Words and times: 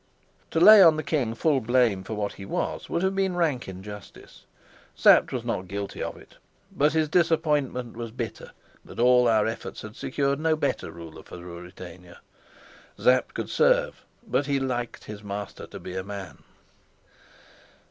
To 0.49 0.59
lay 0.59 0.81
on 0.81 0.95
the 0.97 1.03
king 1.03 1.29
the 1.29 1.35
full 1.35 1.61
blame 1.61 2.03
for 2.03 2.15
what 2.15 2.33
he 2.33 2.43
was 2.43 2.89
would 2.89 3.03
have 3.03 3.13
been 3.13 3.35
rank 3.35 3.67
injustice. 3.67 4.45
Sapt 4.95 5.31
was 5.31 5.45
not 5.45 5.67
guilty 5.67 6.01
of 6.01 6.17
it, 6.17 6.37
but 6.71 6.93
his 6.93 7.07
disappointment 7.07 7.95
was 7.95 8.09
bitter 8.09 8.49
that 8.83 8.99
all 8.99 9.27
our 9.27 9.45
efforts 9.45 9.83
had 9.83 9.95
secured 9.95 10.39
no 10.39 10.55
better 10.55 10.89
ruler 10.89 11.21
for 11.21 11.37
Ruritania. 11.37 12.17
Sapt 12.97 13.35
could 13.35 13.51
serve, 13.51 14.03
but 14.27 14.47
he 14.47 14.59
liked 14.59 15.03
his 15.03 15.21
master 15.21 15.67
to 15.67 15.79
be 15.79 15.93
a 15.95 16.03
man. 16.03 16.39